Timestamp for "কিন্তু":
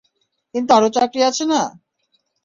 0.55-0.71